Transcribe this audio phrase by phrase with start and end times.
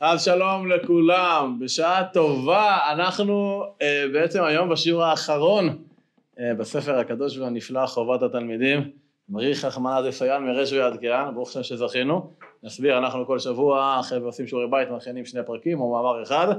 [0.00, 7.86] אז שלום לכולם, בשעה טובה, אנחנו uh, בעצם היום בשיעור האחרון uh, בספר הקדוש והנפלא
[7.86, 8.90] חובת התלמידים,
[9.28, 12.32] מריך רחמנא דסיין מרש ויד קהן, ברוך השם שזכינו,
[12.62, 16.54] נסביר, אנחנו כל שבוע אחרי ועושים שיעורי בית מכינים שני פרקים או מאמר אחד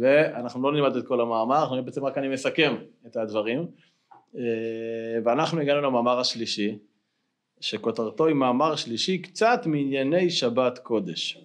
[0.00, 2.74] ואנחנו לא נלמד את כל המאמר, אנחנו בעצם רק אני מסכם
[3.06, 3.66] את הדברים.
[4.34, 4.38] uh,
[5.24, 6.78] ואנחנו הגענו למאמר השלישי
[7.60, 11.44] שכותרתו היא מאמר שלישי קצת מענייני שבת קודש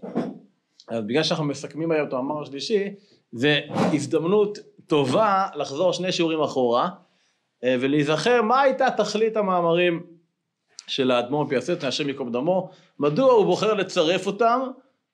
[0.88, 2.90] אז בגלל שאנחנו מסכמים היום את המאמר השלישי,
[3.32, 3.60] זה
[3.94, 6.90] הזדמנות טובה לחזור שני שיעורים אחורה
[7.64, 10.04] אה, ולהיזכר מה הייתה תכלית המאמרים
[10.88, 12.70] של האדמו"ר פיאסט, השם ייקום דמו,
[13.00, 14.62] מדוע הוא בוחר לצרף אותם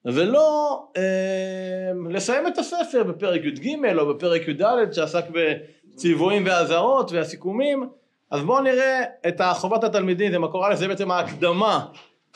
[0.04, 7.88] ולא אה, לסיים את הספר בפרק י"ג או בפרק י"ד שעסק בציוויים ואזהרות והסיכומים.
[8.30, 11.86] אז בואו נראה את חובת התלמידים, זה מקור א', זה בעצם ההקדמה,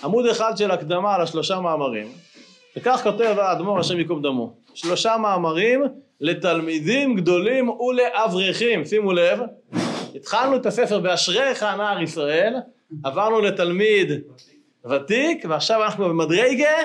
[0.05, 2.13] עמוד אחד של הקדמה על השלושה מאמרים
[2.77, 5.85] וכך כותב האדמו"ר השם ייקום דמו שלושה מאמרים
[6.21, 8.85] לתלמידים גדולים ולאברכים.
[8.85, 9.41] שימו לב
[10.15, 12.55] התחלנו את הספר באשריך נער ישראל
[13.05, 14.13] עברנו לתלמיד
[14.91, 16.77] ותיק ועכשיו אנחנו במדרגה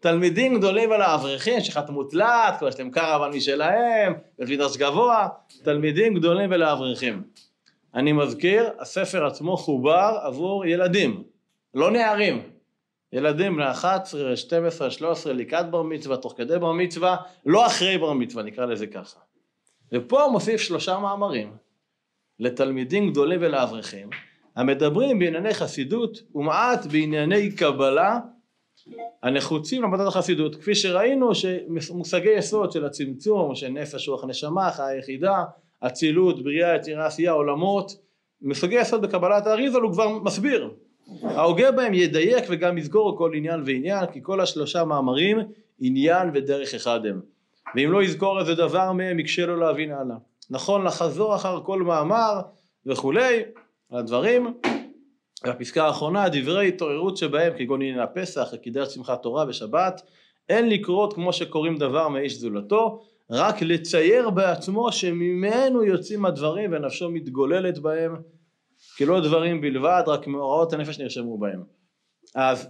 [0.00, 5.28] תלמידים גדולים ולאברכים שחתמו תלת כבר יש להם קרוון משלהם בפידרש גבוה
[5.62, 7.22] תלמידים גדולים ולאברכים.
[7.94, 11.22] אני מזכיר הספר עצמו חובר עבור ילדים
[11.74, 12.42] לא נערים
[13.12, 17.16] ילדים בני 11, 12, 13 לקראת בר מצווה, תוך כדי בר מצווה,
[17.46, 19.20] לא אחרי בר מצווה, נקרא לזה ככה.
[19.92, 21.56] ופה מוסיף שלושה מאמרים
[22.38, 24.10] לתלמידים גדולים ולאברכים,
[24.56, 28.18] המדברים בענייני חסידות ומעט בענייני קבלה
[29.22, 30.56] הנחוצים למדד החסידות.
[30.56, 35.44] כפי שראינו שמושגי יסוד של הצמצום, של נפש, רוח, נשמה, חיה יחידה,
[35.80, 37.92] אצילות, בריאה, יצירה, עשייה, עולמות,
[38.42, 40.70] מושגי יסוד בקבלת האריזל הוא כבר מסביר
[41.22, 45.38] ההוגה בהם ידייק וגם יזכור כל עניין ועניין כי כל השלושה מאמרים
[45.80, 47.20] עניין ודרך אחד הם.
[47.76, 50.16] ואם לא יזכור איזה דבר מהם יקשה לו להבין הלאה.
[50.50, 52.40] נכון לחזור אחר כל מאמר
[52.86, 53.42] וכולי
[53.92, 54.54] הדברים.
[55.44, 60.02] והפסקה האחרונה דברי התעוררות שבהם כגון עניין הפסח עקידת שמחת תורה ושבת
[60.48, 67.78] אין לקרות כמו שקוראים דבר מאיש זולתו רק לצייר בעצמו שממנו יוצאים הדברים ונפשו מתגוללת
[67.78, 68.16] בהם
[68.96, 71.62] כי לא דברים בלבד, רק מאורעות הנפש נרשמו בהם.
[72.34, 72.68] אז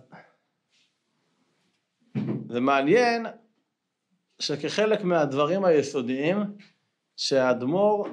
[2.49, 3.27] זה מעניין
[4.39, 6.37] שכחלק מהדברים היסודיים
[7.17, 8.09] שהאדמו"ר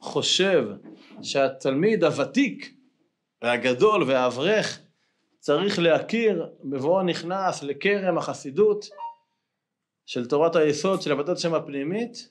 [0.00, 0.64] חושב
[1.22, 2.74] שהתלמיד הוותיק
[3.42, 4.80] והגדול והאברך
[5.38, 8.84] צריך להכיר בבואו נכנס לכרם החסידות
[10.06, 12.28] של תורת היסוד של עבודת שם הפנימית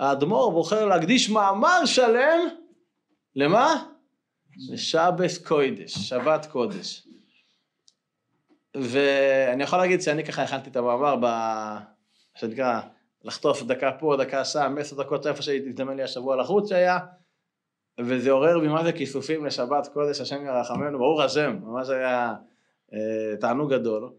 [0.00, 2.40] האדמו"ר בוחר להקדיש מאמר שלם
[3.36, 3.84] למה?
[4.72, 7.08] לשבס קוידש, שבת קודש.
[8.76, 11.26] ואני יכול להגיד שאני ככה הכנתי את המאמר ב...
[12.34, 12.80] שנקרא
[13.24, 16.98] לחטוף דקה פה, דקה שם, עשר דקות איפה שהזדמן לי השבוע לחוץ שהיה,
[18.00, 22.34] וזה עורר בי מה זה כיסופים לשבת קודש, השם ירחמנו, ברוך השם, ממש היה
[22.92, 24.12] אה, תענוג גדול,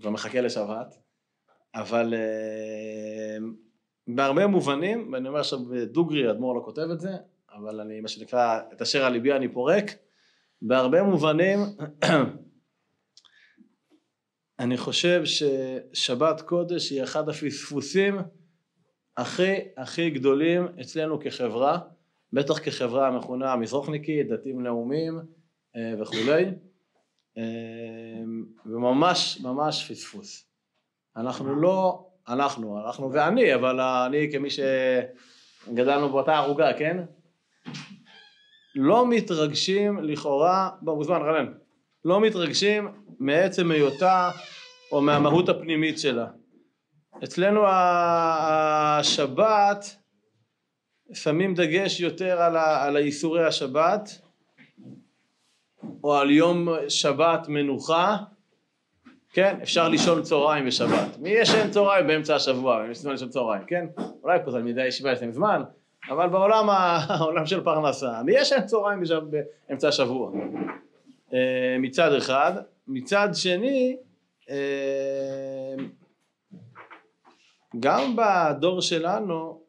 [0.00, 0.94] ומחכה לשבת,
[1.74, 3.36] אבל אה,
[4.06, 7.10] בהרבה מובנים, ואני אומר עכשיו דוגרי, אדמו"ר לא כותב את זה,
[7.58, 9.84] אבל אני, מה שנקרא, את אשר על ליבי אני פורק.
[10.62, 11.58] בהרבה מובנים,
[14.58, 18.18] אני חושב ששבת קודש היא אחד הפספוסים
[19.16, 21.78] הכי הכי גדולים אצלנו כחברה,
[22.32, 25.20] בטח כחברה המכונה המזרוחניקית, דתיים לאומיים
[25.76, 26.44] אה, וכולי,
[27.38, 28.22] אה,
[28.66, 30.48] וממש ממש פספוס.
[31.16, 37.04] אנחנו לא, אנחנו, אנחנו ואני, אבל אני כמי שגדלנו באותה ערוגה, כן?
[38.80, 41.52] לא מתרגשים לכאורה, בוא מוזמן רלן,
[42.04, 44.30] לא מתרגשים מעצם היותה
[44.92, 46.26] או מהמהות הפנימית שלה.
[47.24, 47.64] אצלנו
[48.96, 49.96] השבת
[51.12, 54.20] שמים דגש יותר על, על האיסורי השבת
[56.04, 58.16] או על יום שבת מנוחה.
[59.32, 61.18] כן אפשר לישון צהריים בשבת.
[61.18, 62.82] מי ישן צהריים באמצע השבוע?
[62.82, 63.86] מי ישן צהריים כן?
[64.22, 65.62] אולי פה תלמידי ישיבה יש להם זמן
[66.10, 66.70] אבל בעולם
[67.08, 70.32] העולם של פרנסה, ישן צהריים באמצע השבוע.
[71.32, 72.52] אה, מצד אחד,
[72.86, 73.96] מצד שני
[74.50, 75.74] אה,
[77.80, 79.62] גם בדור שלנו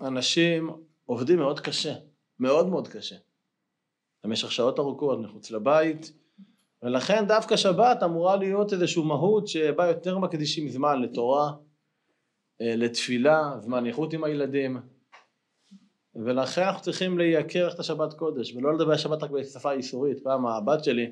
[0.00, 0.70] אנשים
[1.06, 1.94] עובדים מאוד קשה,
[2.40, 3.16] מאוד מאוד קשה,
[4.24, 6.12] במשך שעות ארוכות מחוץ לבית
[6.82, 11.52] ולכן דווקא שבת אמורה להיות איזושהי מהות שבה יותר מקדישים זמן לתורה,
[12.60, 14.80] אה, לתפילה, זמן איכות עם הילדים
[16.16, 20.84] ולכן אנחנו צריכים לייקר את השבת קודש ולא לדבר שבת רק בשפה איסורית פעם הבת
[20.84, 21.10] שלי,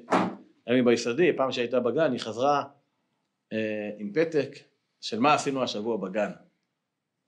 [0.67, 2.65] היה לי ביסודי, פעם שהייתה בגן היא חזרה
[3.53, 4.49] אה, עם פתק
[5.01, 6.31] של מה עשינו השבוע בגן.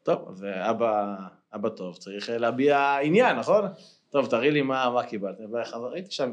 [0.03, 1.15] טוב, אז אבא,
[1.55, 3.65] אבא טוב, צריך להביע עניין, נכון?
[4.11, 5.37] טוב, תראי לי מה, מה קיבלת.
[5.75, 6.32] ראיתי שם,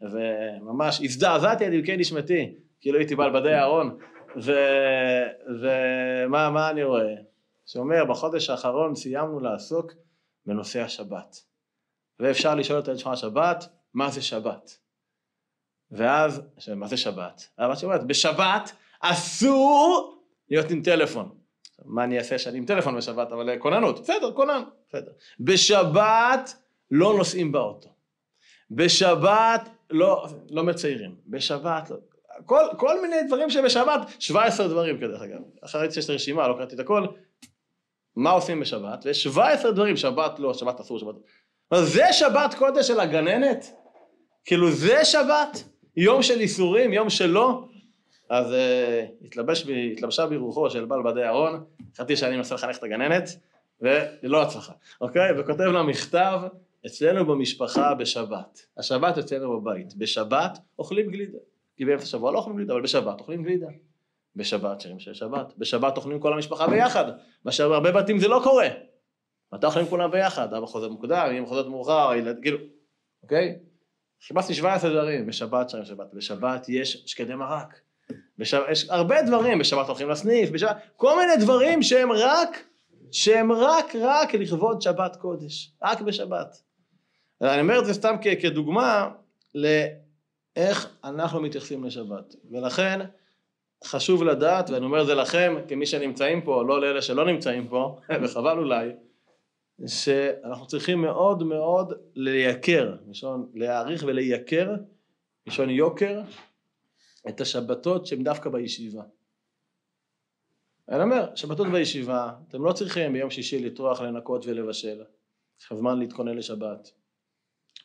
[0.00, 3.98] וממש הזדעזעתי עד עמקי נשמתי, כאילו הייתי בעל בדי אהרון,
[5.60, 7.14] ומה אני רואה?
[7.66, 9.92] שאומר, בחודש האחרון סיימנו לעסוק
[10.46, 11.42] בנושא השבת.
[12.20, 13.64] ואפשר לשאול את הילד השבת,
[13.94, 14.78] מה זה שבת?
[15.90, 16.42] ואז,
[16.76, 17.48] מה זה שבת?
[17.58, 20.16] אבל שאומרת, בשבת אסור
[20.50, 21.40] להיות עם טלפון.
[21.84, 25.12] מה אני אעשה שאני עם טלפון בשבת, אבל כוננות, בסדר, כונן, בסדר.
[25.40, 27.88] בשבת לא נוסעים באוטו.
[28.70, 31.16] בשבת לא, לא מציירים.
[31.26, 31.96] בשבת לא.
[32.46, 35.40] כל, כל מיני דברים שבשבת, 17 דברים כדרך אגב.
[35.60, 37.06] אחרי שיש רשימה, לא קראתי את הכל.
[38.20, 39.06] מה עושים בשבת?
[39.06, 41.14] ויש 17 דברים, שבת לא, שבת אסור, שבת...
[41.74, 43.66] זה שבת קודש של הגננת?
[44.44, 45.64] כאילו זה שבת?
[45.96, 47.64] יום של איסורים, יום שלא?
[48.30, 51.64] אז uh, התלבש בי, התלבשה ברוחו של בעל בדי אהרון,
[51.94, 53.28] חשבתי שאני מנסה לחנך את הגננת,
[53.80, 55.40] ולא הצלחה, אוקיי?
[55.40, 56.40] וכותב לה מכתב,
[56.86, 61.38] אצלנו במשפחה בשבת, השבת אצלנו בבית, בשבת אוכלים גלידה,
[61.76, 63.66] כי באמצע השבוע לא אוכלים גלידה, אבל בשבת אוכלים גלידה.
[64.36, 67.04] בשבת שירים של שבת, בשבת אוכלים כל המשפחה ביחד,
[67.44, 68.68] מה שהרבה בתים זה לא קורה.
[69.52, 70.54] מתי אוכלים כולם ביחד?
[70.54, 72.58] אבא חוזר מוקדם, אמא חוזרת מאוחר, ילד, כאילו,
[73.22, 73.58] אוקיי?
[74.26, 77.80] חיפשתי 17 דברים, בשבת שירים שבת, בשבת יש שקדי מרק.
[78.38, 82.64] בשבת, יש הרבה דברים, בשבת הולכים לסניף, בשבת, כל מיני דברים שהם רק,
[83.12, 86.62] שהם רק רק לכבוד שבת קודש, רק בשבת.
[87.40, 89.10] אני אומר את זה סתם כדוגמה
[89.54, 93.00] לאיך אנחנו מתייחסים לשבת, ולכן
[93.84, 97.98] חשוב לדעת, ואני אומר את זה לכם, כמי שנמצאים פה, לא לאלה שלא נמצאים פה,
[98.22, 98.90] וחבל אולי,
[99.86, 104.74] שאנחנו צריכים מאוד מאוד לייקר, לשון להעריך ולייקר,
[105.46, 106.20] לשון יוקר,
[107.28, 109.02] את השבתות שהן דווקא בישיבה.
[110.88, 115.02] אני אומר, שבתות בישיבה, אתם לא צריכים ביום שישי לטרוח, לנקות ולבשל.
[115.58, 116.90] יש לכם זמן להתכונן לשבת.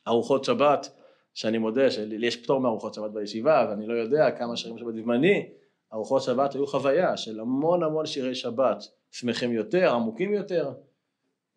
[0.08, 0.90] ארוחות שבת,
[1.34, 5.50] שאני מודה שלי יש פטור מארוחות שבת בישיבה, ואני לא יודע כמה שירים שבת בזמני,
[5.96, 10.74] ארוחות שבת היו חוויה של המון המון שירי שבת, שמחים יותר, עמוקים יותר.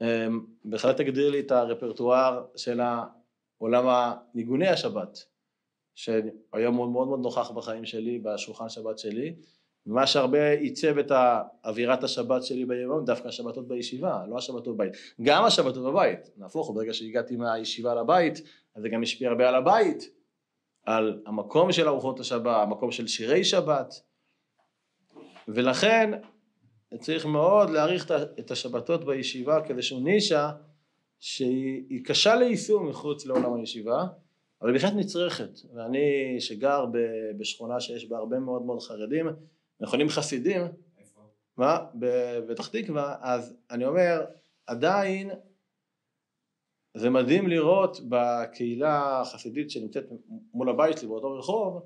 [0.00, 2.80] אמ, בהחלט תגדיר לי את הרפרטואר של
[3.58, 5.18] עולם הניגוני השבת.
[5.98, 9.34] שהיום מאוד מאוד מאוד נוכח בחיים שלי, בשולחן שבת שלי,
[9.86, 11.12] ומה שהרבה עיצב את
[11.64, 14.92] אווירת השבת שלי ביום, דווקא השבתות בישיבה, לא השבתות בבית.
[15.22, 18.42] גם השבתות בבית, נהפוך, ברגע שהגעתי מהישיבה לבית,
[18.74, 20.10] אז זה גם השפיע הרבה על הבית,
[20.86, 23.94] על המקום של ארוחות השבת, המקום של שירי שבת,
[25.48, 26.10] ולכן
[27.00, 30.50] צריך מאוד להעריך את השבתות בישיבה כאיזושהי נישה
[31.18, 34.06] שהיא קשה ליישום מחוץ לעולם הישיבה,
[34.62, 36.84] אבל היא בהחלט נצרכת, ואני שגר
[37.38, 39.26] בשכונה שיש בה הרבה מאוד מאוד חרדים,
[39.80, 40.62] מכונים חסידים,
[40.98, 41.20] איפה?
[41.56, 41.78] מה?
[41.94, 44.24] בפתח תקווה, אז אני אומר,
[44.66, 45.30] עדיין
[46.94, 50.04] זה מדהים לראות בקהילה החסידית שנמצאת
[50.52, 51.82] מול הבית שלי באותו רחוב,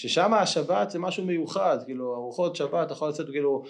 [0.00, 3.62] ששם השבת זה משהו מיוחד, כאילו ארוחות שבת, אתה יכול לצאת כאילו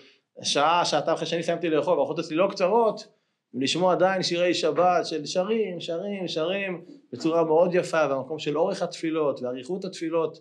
[0.42, 3.08] שעה, שעתיים אחרי שאני סיימתי לאכול, ארוחות אצלי לא קצרות,
[3.54, 9.42] ולשמוע עדיין שירי שבת של שרים, שרים, שרים, בצורה מאוד יפה, במקום של אורך התפילות
[9.42, 10.38] ואריכות התפילות,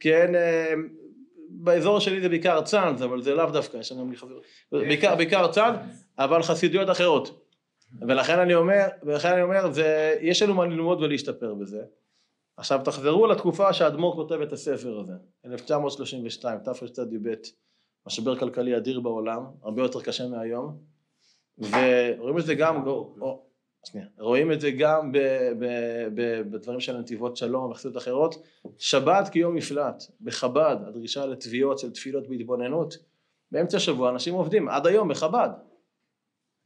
[0.00, 0.74] כן, אה,
[1.50, 4.10] באזור שלי זה בעיקר צאנז, אבל זה לאו דווקא, יש לנו
[4.72, 5.76] בעיקר, בעיקר צאנז,
[6.18, 7.44] אבל חסידויות אחרות.
[8.08, 11.82] ולכן אני אומר, ולכן אני אומר, זה, יש לנו מה ללמוד ולהשתפר בזה.
[12.58, 15.12] עכשיו תחזרו לתקופה שהאדמו"ר כותב את הספר הזה,
[15.44, 17.34] 1932, תרצ"ב,
[18.06, 20.78] משבר כלכלי אדיר בעולם, הרבה יותר קשה מהיום,
[21.58, 23.42] ורואים את זה גם, או,
[23.84, 25.18] שנייה, רואים את זה גם ב,
[25.58, 25.64] ב,
[26.14, 28.34] ב, בדברים של נתיבות שלום וחסידות אחרות,
[28.78, 32.94] שבת כיום מפלט, בחב"ד, הדרישה לתביעות של תפילות בהתבוננות,
[33.52, 35.50] באמצע השבוע אנשים עובדים, עד היום בחב"ד,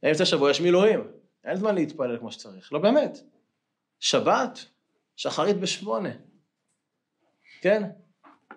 [0.03, 1.07] באמצע השבוע יש מילואים,
[1.43, 3.17] אין זמן להתפלל כמו שצריך, לא באמת,
[3.99, 4.65] שבת,
[5.15, 6.09] שחרית בשמונה,
[7.61, 7.89] כן?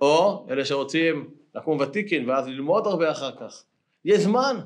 [0.00, 3.64] או אלה שרוצים לקום ותיקין ואז ללמוד הרבה אחר כך,
[4.04, 4.56] יש זמן,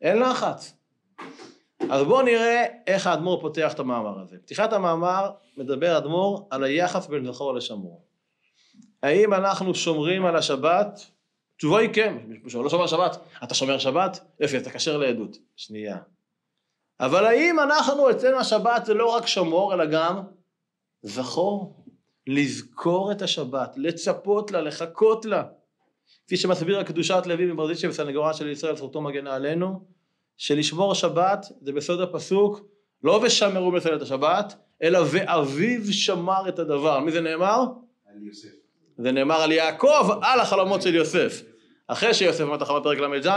[0.00, 0.74] אין לחץ.
[1.90, 4.38] אז בואו נראה איך האדמו"ר פותח את המאמר הזה.
[4.38, 8.04] פתיחת המאמר מדבר אדמו"ר על היחס בין זכור לשמור.
[9.02, 11.00] האם אנחנו שומרים על השבת?
[11.56, 14.20] תשובה היא כן, מישהו לא שומר שבת, אתה שומר שבת?
[14.40, 15.38] יופי, אתה כשר לעדות.
[15.56, 15.96] שנייה.
[17.00, 20.22] אבל האם אנחנו, אצלנו השבת זה לא רק שמור, אלא גם
[21.02, 21.84] זכור?
[22.26, 25.42] לזכור את השבת, לצפות לה, לחכות לה.
[26.26, 29.84] כפי שמסביר הקדושת לוי מברדיצ'ה בסנגוריה של ישראל, זכותו מגנה עלינו,
[30.36, 32.60] שלשמור שבת זה בסוד הפסוק,
[33.04, 37.00] לא ושמרו את השבת, אלא ואביו שמר את הדבר.
[37.00, 37.64] מי זה נאמר?
[38.06, 38.48] על יוסף.
[38.98, 41.42] זה נאמר על יעקב, על החלומות של יוסף.
[41.86, 43.28] אחרי שיוסף אמר תחמה פרק ל"ז,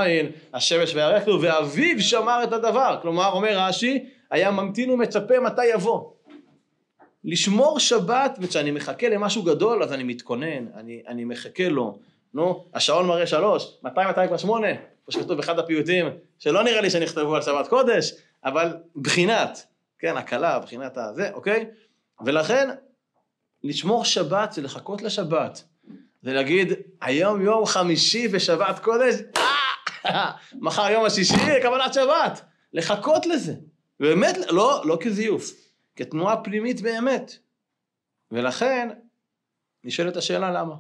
[0.53, 2.99] השמש והירח ואביו שמר את הדבר.
[3.01, 6.12] כלומר, אומר רש"י, היה ממתין ומצפה מתי יבוא.
[7.23, 11.99] לשמור שבת, וכשאני מחכה למשהו גדול, אז אני מתכונן, אני, אני מחכה לו.
[12.33, 14.67] נו, השעון מראה שלוש, מתי מתי כבר שמונה?
[15.05, 16.05] כמו שכתוב באחד הפיוטים,
[16.39, 18.11] שלא נראה לי שנכתבו על שבת קודש,
[18.45, 19.65] אבל בחינת,
[19.99, 21.65] כן, הקלה, בחינת הזה, אוקיי?
[22.25, 22.69] ולכן,
[23.63, 25.63] לשמור שבת זה לחכות לשבת.
[26.21, 29.15] זה להגיד, היום יום חמישי ושבת קודש,
[30.05, 32.41] אה, מחר יום השישי, קבלת שבת.
[32.73, 33.53] לחכות לזה.
[33.99, 35.51] באמת, לא, לא כזיוף,
[35.95, 37.31] כתנועה פנימית באמת.
[38.31, 38.89] ולכן,
[39.83, 40.75] נשאלת השאלה למה.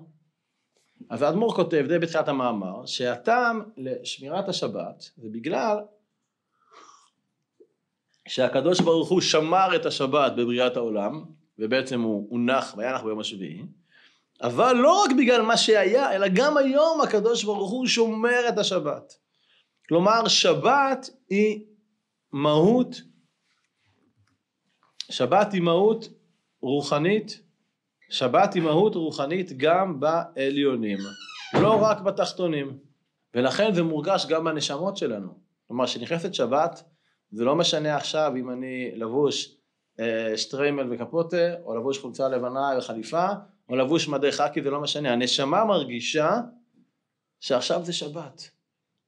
[1.09, 5.77] אז האדמו"ר כותב, די בתחילת המאמר, שהטעם לשמירת השבת זה בגלל
[8.27, 11.23] שהקדוש ברוך הוא שמר את השבת בבריאת העולם,
[11.59, 13.63] ובעצם הוא הונח וינח ביום השביעי,
[14.41, 19.13] אבל לא רק בגלל מה שהיה, אלא גם היום הקדוש ברוך הוא שומר את השבת.
[19.87, 21.65] כלומר, שבת היא
[22.31, 23.01] מהות,
[25.13, 26.09] שבת היא מהות
[26.61, 27.41] רוחנית,
[28.09, 30.97] שבת היא מהות רוחנית גם בעליונים,
[31.53, 32.77] לא רק בתחתונים,
[33.33, 35.33] ולכן זה מורגש גם בנשמות שלנו.
[35.67, 36.83] כלומר, כשנכנסת שבת,
[37.31, 39.55] זה לא משנה עכשיו אם אני לבוש
[39.99, 43.27] אה, שטריימל וקפוטה, או לבוש חולצה לבנה וחליפה,
[43.69, 45.13] או לבוש מדי חאקי, זה לא משנה.
[45.13, 46.39] הנשמה מרגישה
[47.39, 48.49] שעכשיו זה שבת.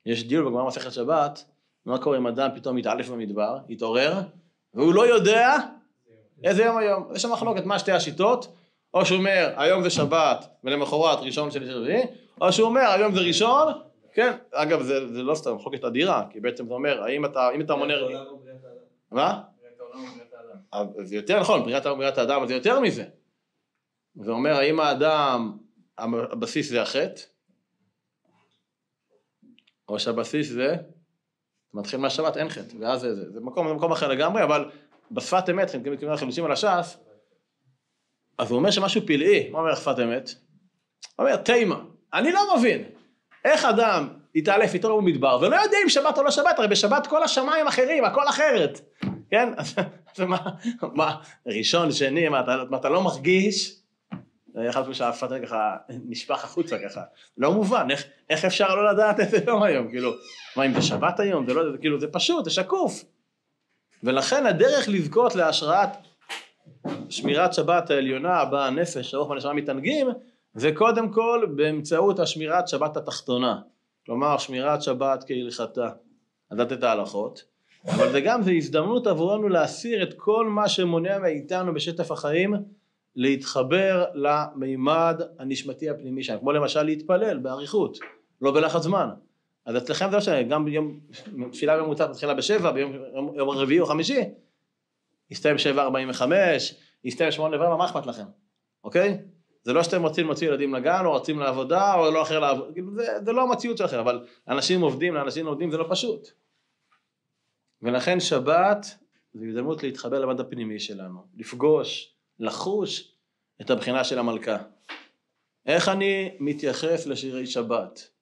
[0.06, 1.46] יש דיון בגמרא מסכת שבת,
[1.86, 4.22] מה קורה אם אדם פתאום מתעלף במדבר, יתעורר,
[4.74, 5.58] והוא לא יודע
[6.44, 7.08] איזה יום היום.
[7.16, 8.56] יש שם מחלוקת מה שתי השיטות,
[8.94, 12.04] או שהוא אומר היום זה שבת ולמחרת ראשון שני רביעי,
[12.42, 13.74] או שהוא אומר היום זה ראשון,
[14.14, 17.62] כן, אגב זה, זה לא סתם מחלוקת אדירה, כי בעצם זה אומר האם אתה, אם
[17.62, 17.94] אתה מונה...
[19.12, 19.42] מה?
[21.04, 23.06] זה יותר נכון, בריאת העולם ובריאת האדם, זה יותר מזה.
[24.16, 25.58] זה אומר האם האדם,
[25.98, 27.22] הבסיס זה החטא,
[29.90, 30.76] או שהבסיס זה,
[31.74, 34.70] מתחיל מהשבת אין חטא, ואז זה, זה, זה מקום, זה מקום אחר לגמרי, אבל
[35.12, 36.98] בשפת אמת, אתם מתכוונים לחילושים על הש"ס,
[38.38, 40.30] אז הוא אומר שמשהו פלאי, מה אומר שפת אמת?
[41.16, 41.80] הוא אומר, תימה,
[42.14, 42.84] אני לא מבין,
[43.46, 47.24] איך אדם יתעלף איתו במדבר, ולא יודע אם שבת או לא שבת, הרי בשבת כל
[47.24, 48.82] השמיים אחרים, הכל אחרת,
[49.30, 49.50] כן?
[49.58, 49.76] אז
[50.20, 50.38] מה,
[50.82, 51.16] מה,
[51.48, 53.82] ראשון, שני, מה, אתה, מה, אתה לא מרגיש?
[54.70, 57.02] אחד שהשפת ככה נשפך החוצה ככה,
[57.38, 60.12] לא מובן, איך, איך אפשר לא לדעת איזה יום היום, כאילו,
[60.56, 63.04] מה אם זה שבת היום, זה לא, זה, כאילו, זה פשוט, זה שקוף.
[64.06, 65.90] ולכן הדרך לזכות להשראת
[67.10, 70.08] שמירת שבת העליונה בה הנפש, הרוח והנשמה מתענגים,
[70.54, 73.60] זה קודם כל באמצעות השמירת שבת התחתונה.
[74.06, 75.90] כלומר, שמירת שבת כהלכתה,
[76.52, 77.44] לדעת את ההלכות,
[77.88, 82.54] אבל זה גם, זה הזדמנות עבורנו להסיר את כל מה שמונע מאיתנו בשטף החיים,
[83.16, 87.98] להתחבר למימד הנשמתי הפנימי שלנו, כמו למשל להתפלל באריכות,
[88.42, 89.10] לא בלחץ זמן.
[89.66, 91.00] אז אצלכם זה לא משנה, גם ביום,
[91.52, 92.94] תפילה ממוצעת מתחילה בשבע, ביום
[93.36, 94.22] יום רביעי או חמישי,
[95.32, 98.26] יסתיים שבע ארבעים וחמש, יסתיים שמונה ורבע, מה אכפת לכם,
[98.84, 99.18] אוקיי?
[99.64, 102.96] זה לא שאתם רוצים להוציא ילדים לגן, או רוצים לעבודה, או לא אחר לעבוד, כאילו,
[102.96, 106.28] זה, זה לא המציאות שלכם, אבל אנשים עובדים, לאנשים עובדים זה לא פשוט.
[107.82, 108.86] ולכן שבת
[109.34, 113.16] זה הזדמנות להתחבר למד הפנימי שלנו, לפגוש, לחוש
[113.62, 114.58] את הבחינה של המלכה.
[115.66, 118.15] איך אני מתייחס לשירי שבת?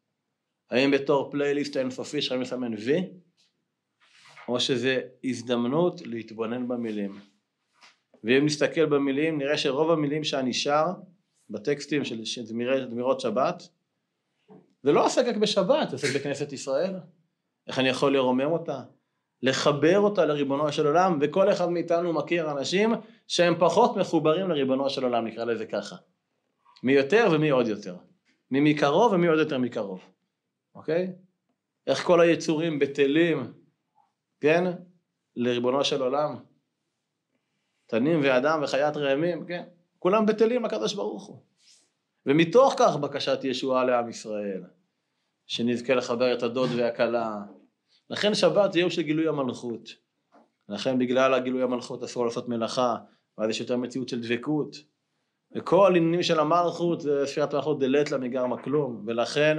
[0.71, 3.09] האם בתור פלייליסט אינסופי שאני מסמן וי?
[4.47, 7.19] או שזה הזדמנות להתבונן במילים.
[8.23, 10.85] ואם נסתכל במילים נראה שרוב המילים שאני שר
[11.49, 13.63] בטקסטים של זמירות שבת
[14.83, 16.95] זה לא עוסק רק בשבת, זה עוסק בכנסת ישראל.
[17.67, 18.81] איך אני יכול לרומם אותה?
[19.41, 22.93] לחבר אותה לריבונו של עולם, וכל אחד מאיתנו מכיר אנשים
[23.27, 25.95] שהם פחות מחוברים לריבונו של עולם, נקרא לזה ככה.
[26.83, 27.95] מי יותר ומי עוד יותר.
[28.51, 30.12] מי מקרוב ומי עוד יותר מקרוב.
[30.75, 31.13] אוקיי?
[31.87, 33.53] איך כל היצורים בטלים,
[34.41, 34.63] כן?
[35.35, 36.35] לריבונו של עולם.
[37.85, 39.63] תנים ואדם וחיית רעמים, כן?
[39.99, 41.43] כולם בטלים לקדוש ברוך הוא.
[42.25, 44.63] ומתוך כך בקשת ישועה לעם ישראל,
[45.47, 47.41] שנזכה לחבר את הדוד והכלה.
[48.09, 49.89] לכן שבת זה יום של גילוי המלכות.
[50.69, 52.95] לכן בגלל הגילוי המלכות אסור לעשות מלאכה,
[53.37, 54.75] ואז יש יותר מציאות של דבקות.
[55.55, 59.57] וכל עניינים של המלכות זה ספירת מלכות דלת לה מגרמה כלום, ולכן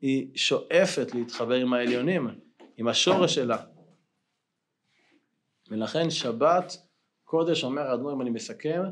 [0.00, 2.28] היא שואפת להתחבר עם העליונים,
[2.76, 3.56] עם השורש שלה.
[5.70, 6.76] ולכן שבת
[7.24, 8.82] קודש, אומר האדמו"ר אם אני מסכם,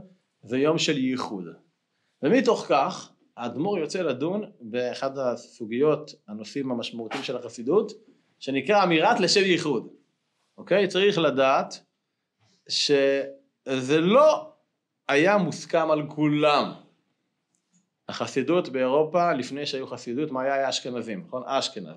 [0.42, 1.44] זה יום של ייחוד.
[2.22, 7.92] ומתוך כך האדמו"ר יוצא לדון באחד הסוגיות, הנושאים המשמעותיים של החסידות,
[8.38, 9.88] שנקרא אמירת לשם ייחוד.
[10.58, 10.88] אוקיי?
[10.88, 11.74] צריך לדעת
[12.68, 14.52] שזה לא
[15.08, 16.72] היה מוסכם על כולם.
[18.08, 20.54] החסידות באירופה, לפני שהיו חסידות, מה היה?
[20.54, 21.42] היה אשכנזים, נכון?
[21.46, 21.96] אשכנז.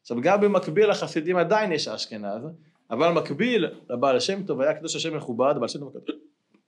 [0.00, 2.42] עכשיו גם במקביל לחסידים עדיין יש אשכנז,
[2.90, 5.94] אבל מקביל לבעל שם טוב היה קדוש השם מכובד, בעל שם טוב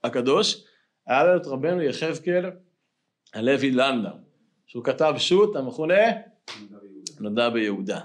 [0.04, 0.64] הקדוש,
[1.06, 2.50] היה לנו את רבנו יחזקאל
[3.34, 4.10] הלוי לנדאו,
[4.66, 6.02] שהוא כתב שו"ת המכונה
[7.20, 8.00] נודע ביהודה.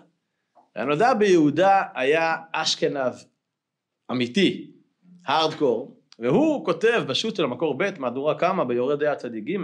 [0.75, 3.27] הנודע ביהודה היה אשכנז
[4.11, 4.71] אמיתי,
[5.25, 9.57] הארדקור, והוא כותב בשו"ת של המקור ב' מהדורה כמה ביורד דעה צדיק ג'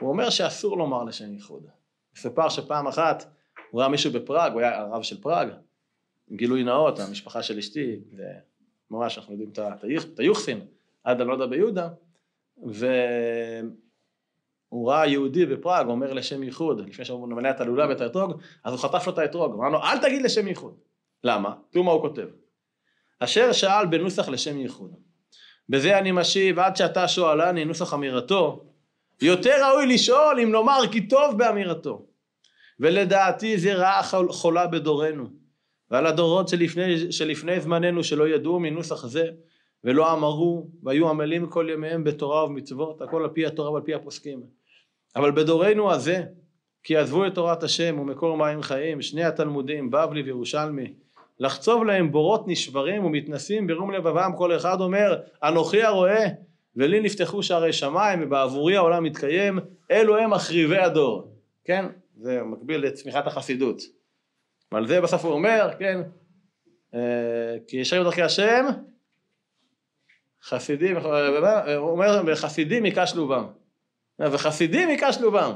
[0.00, 1.66] הוא אומר שאסור לומר לשם ייחוד.
[2.16, 3.24] מספר שפעם אחת
[3.70, 5.48] הוא ראה מישהו בפראג, הוא היה הרב של פראג,
[6.32, 8.00] גילוי נאות, המשפחה של אשתי,
[8.90, 9.52] ממש אנחנו יודעים
[10.14, 10.66] את היוחסין,
[11.04, 11.88] עד הלודה ביהודה,
[12.56, 12.90] והוא
[14.90, 18.80] ראה יהודי בפראג אומר לשם ייחוד, לפני שהוא ממלא את הלולה ואת האתרוג, אז הוא
[18.80, 20.74] חטף לו את האתרוג, הוא אמר לו אל תגיד לשם ייחוד.
[21.24, 21.54] למה?
[21.70, 22.28] תראו מה הוא כותב.
[23.18, 24.94] אשר שאל בנוסח לשם ייחוד.
[25.68, 28.69] בזה אני משיב עד שאתה שואלני נוסח אמירתו
[29.22, 32.06] יותר ראוי לשאול אם לומר כי טוב באמירתו.
[32.80, 35.26] ולדעתי זה רעה חולה בדורנו.
[35.90, 39.30] ועל הדורות שלפני, שלפני זמננו שלא ידעו מנוסח זה
[39.84, 44.42] ולא אמרו והיו עמלים כל ימיהם בתורה ובמצוות הכל על פי התורה ועל פי הפוסקים.
[45.16, 46.22] אבל בדורנו הזה
[46.82, 50.92] כי עזבו את תורת השם ומקור מים חיים שני התלמודים בבלי וירושלמי
[51.38, 56.26] לחצוב להם בורות נשברים ומתנסים ברום לבבם כל אחד אומר אנוכי הרואה
[56.76, 59.58] ולי נפתחו שערי שמיים ובעבורי העולם מתקיים
[59.90, 61.34] אלו הם מחריבי הדור.
[61.64, 61.86] כן?
[62.16, 63.82] זה מקביל לצמיחת החסידות.
[64.72, 66.00] ועל זה בסוף הוא אומר כן
[66.94, 68.66] אה, כי ישרים דרכי השם
[70.42, 73.46] חסידים הוא אומר וחסידים היכה שלובם
[74.20, 75.52] וחסידים היכה שלובם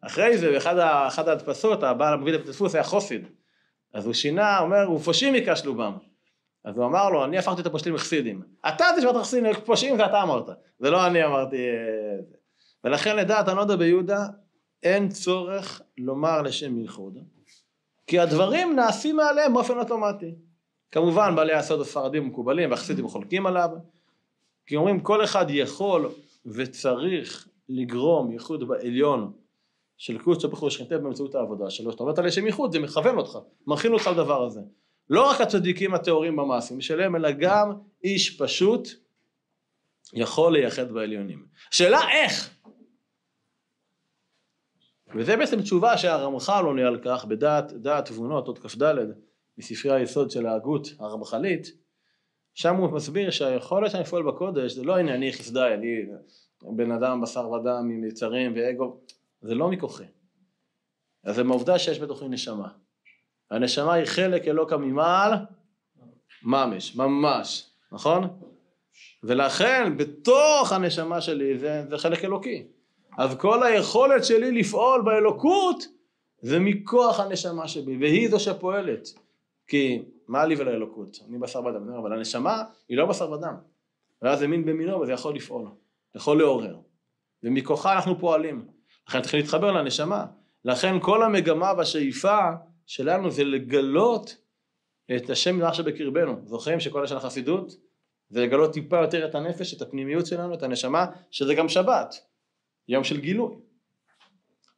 [0.00, 3.26] אחרי זה באחד ההדפסות הבעל המוביל לדפוס היה חוסיד.
[3.92, 5.92] אז הוא שינה אומר ופושעים היכה שלובם
[6.64, 8.42] אז הוא אמר לו, אני הפכתי את הפושטים לחסידים.
[8.68, 10.46] אתה זה שאמרת חסידים פושעים, זה אתה אמרת.
[10.78, 11.56] זה לא אני אמרתי...
[11.56, 12.16] אה,
[12.84, 14.26] ולכן לדעת הנודה ביהודה,
[14.82, 17.18] אין צורך לומר לשם ייחוד,
[18.06, 20.34] כי הדברים נעשים מעליהם באופן אוטומטי.
[20.90, 23.70] כמובן בעלי הסוד הספרדים מקובלים והחסידים חולקים עליו,
[24.66, 26.10] כי אומרים כל אחד יכול
[26.46, 29.32] וצריך לגרום ייחוד בעליון
[29.96, 33.38] של קודש הוא שכינתב באמצעות העבודה שלו, זאת אומרת על לשם ייחוד זה מכוון אותך,
[33.66, 34.60] מכין אותך לדבר הזה.
[35.10, 37.72] לא רק הצדיקים הטהורים במעשים שלהם, אלא גם
[38.04, 38.88] איש פשוט
[40.12, 41.46] יכול לייחד בעליונים.
[41.70, 42.54] שאלה איך?
[45.16, 48.94] וזה בעצם תשובה שהרמח"ל עונה על כך בדעת דעת תבונות, עוד כ"ד,
[49.58, 51.66] מספרי היסוד של ההגות הרמח"לית,
[52.54, 56.06] שם הוא מסביר שהיכולת שאני לפעול בקודש זה לא הנה אני חסדי, אני
[56.62, 59.00] בן אדם בשר ודם עם יצרים ואגו,
[59.40, 60.04] זה לא מכוחי.
[61.24, 62.68] אז זה מהעובדה שיש בתוכי נשמה.
[63.50, 65.32] הנשמה היא חלק אלוקא ממעל
[66.42, 68.28] ממש, ממש, נכון?
[69.22, 72.66] ולכן בתוך הנשמה שלי זה, זה חלק אלוקי.
[73.18, 75.84] אז כל היכולת שלי לפעול באלוקות
[76.40, 79.08] זה מכוח הנשמה שבי, והיא זו שפועלת.
[79.66, 81.18] כי מה לי ולאלוקות?
[81.28, 83.54] אני בשר ודם, אבל הנשמה היא לא בשר ודם.
[84.22, 85.68] ואז זה מין במינו וזה יכול לפעול,
[86.16, 86.76] יכול לעורר.
[87.42, 88.66] ומכוחה אנחנו פועלים.
[89.08, 90.26] לכן צריכים להתחבר לנשמה.
[90.64, 92.38] לכן כל המגמה והשאיפה
[92.86, 94.36] שלנו זה לגלות
[95.16, 96.40] את השם מלאך שבקרבנו.
[96.44, 97.76] זוכרים שכל השנה חסידות
[98.28, 102.14] זה לגלות טיפה יותר את הנפש, את הפנימיות שלנו, את הנשמה, שזה גם שבת,
[102.88, 103.54] יום של גילוי.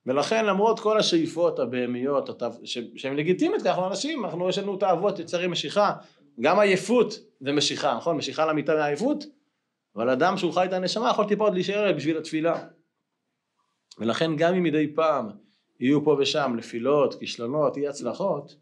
[0.07, 2.31] ולכן למרות כל השאיפות הבהמיות
[2.97, 5.93] שהן לגיטימיות, כי אנחנו אנשים, אנחנו יש לנו תאוות, יצרי משיכה,
[6.41, 8.17] גם עייפות זה משיכה, נכון?
[8.17, 9.25] משיכה למיטה מעייפות,
[9.97, 12.67] אבל אדם שהוא חי את הנשמה יכול טיפה עוד להישאר בשביל התפילה.
[13.99, 15.46] ולכן גם אם מדי פעם
[15.81, 18.57] יהיו פה ושם נפילות, כישלונות, אי הצלחות,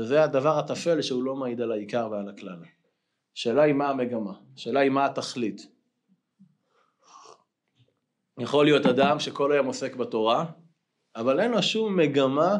[0.00, 2.62] זה הדבר הטפל שהוא לא מעיד על העיקר ועל הכלל.
[3.36, 5.66] השאלה היא מה המגמה, השאלה היא מה התכלית.
[8.38, 10.44] יכול להיות אדם שכל היום עוסק בתורה,
[11.16, 12.58] אבל אין לו שום מגמה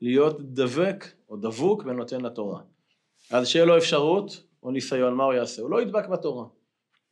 [0.00, 2.62] להיות דבק או דבוק ונותן לתורה.
[3.30, 5.62] אז שיהיה לו אפשרות או ניסיון, מה הוא יעשה?
[5.62, 6.46] הוא לא ידבק בתורה.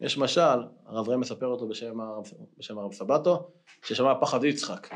[0.00, 2.24] יש משל, הרב ראם מספר אותו בשם הרב,
[2.58, 3.50] בשם הרב סבתו,
[3.84, 4.88] ששמע פחד יצחק.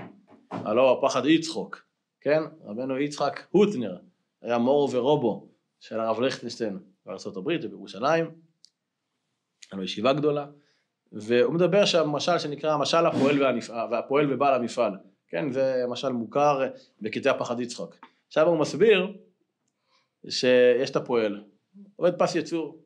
[0.52, 1.82] הלא הפחד יצחוק,
[2.20, 2.42] כן?
[2.64, 3.96] רבנו יצחק הוטנר,
[4.42, 5.48] היה מור ורובו
[5.80, 8.24] של הרב ליכטנשטיין בארה"ב ובירושלים,
[9.70, 10.46] היה לו ישיבה גדולה,
[11.12, 14.92] והוא מדבר שם משל שנקרא משל הפועל והנפעל, והפועל ובעל המפעל,
[15.28, 15.52] כן?
[15.52, 16.68] זה משל מוכר
[17.00, 17.96] בקטעי הפחד יצחוק.
[18.26, 19.16] עכשיו הוא מסביר
[20.28, 21.44] שיש את הפועל,
[21.96, 22.78] עובד פס יצור,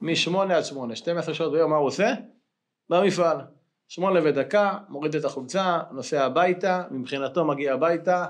[0.00, 2.14] משמונה עד שמונה, 12 שעות ביום, מה הוא עושה?
[2.88, 3.36] במפעל.
[3.94, 8.26] שמונה ודקה, מוריד את החולצה, נוסע הביתה, מבחינתו מגיע הביתה,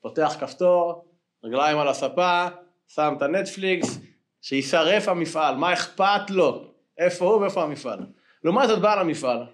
[0.00, 1.04] פותח כפתור,
[1.44, 2.46] רגליים על הספה,
[2.86, 3.98] שם את הנטפליקס,
[4.42, 6.64] שישרף המפעל, מה אכפת לו?
[6.98, 7.98] איפה הוא ואיפה המפעל?
[8.44, 9.46] לעומת זאת בעל המפעל,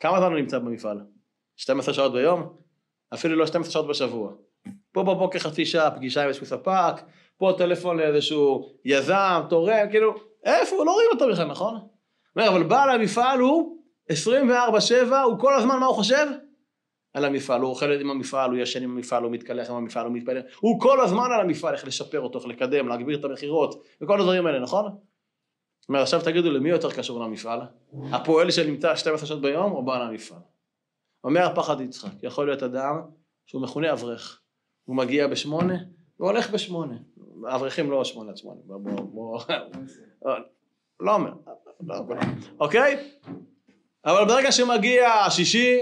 [0.00, 1.00] כמה זמן הוא נמצא במפעל?
[1.56, 2.56] 12 שעות ביום?
[3.14, 4.32] אפילו לא 12 שעות בשבוע.
[4.92, 6.94] פה בבוקר חצי שעה פגישה עם איזשהו ספק,
[7.36, 10.76] פה טלפון לאיזשהו יזם, תורם, כאילו, איפה?
[10.84, 11.88] לא רואים אותו בכלל, נכון?
[12.36, 13.75] אומר, אבל בעל המפעל הוא
[14.10, 14.14] 24-7,
[15.24, 16.26] הוא כל הזמן, מה הוא חושב?
[17.14, 20.14] על המפעל, הוא אוכל עם המפעל, הוא ישן עם המפעל, הוא מתקלח עם המפעל, הוא
[20.14, 24.20] מתפלל, הוא כל הזמן על המפעל, איך לשפר אותו, איך לקדם, להגביר את המכירות, וכל
[24.20, 24.84] הדברים האלה, נכון?
[25.80, 27.60] זאת אומרת, עכשיו תגידו למי יותר קשור למפעל?
[28.12, 30.38] הפועל שנמצא 12 שעות ביום או בעל המפעל?
[31.24, 33.00] אומר הפחד יצחק, יכול להיות אדם
[33.46, 34.40] שהוא מכונה אברך,
[34.84, 35.74] הוא מגיע בשמונה
[36.20, 36.96] והולך בשמונה,
[37.48, 39.40] אברכים לא שמונה עד שמונה, בוא, בוא, בוא,
[41.00, 41.32] לא אומר,
[42.60, 43.10] אוקיי?
[44.06, 45.80] אבל ברגע שמגיע השישי,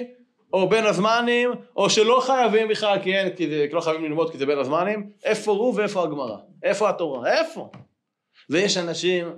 [0.52, 4.38] או בין הזמנים, או שלא חייבים בכלל, כי אין, כי, כי לא חייבים ללמוד כי
[4.38, 6.36] זה בין הזמנים, איפה הוא ואיפה הגמרא?
[6.62, 7.40] איפה התורה?
[7.40, 7.70] איפה?
[8.50, 9.28] ויש אנשים